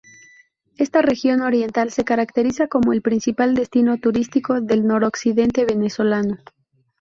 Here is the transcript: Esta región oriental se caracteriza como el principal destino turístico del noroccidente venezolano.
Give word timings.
Esta 0.77 1.03
región 1.03 1.41
oriental 1.43 1.91
se 1.91 2.03
caracteriza 2.03 2.65
como 2.67 2.91
el 2.91 3.03
principal 3.03 3.53
destino 3.53 3.99
turístico 3.99 4.59
del 4.59 4.87
noroccidente 4.87 5.63
venezolano. 5.63 6.39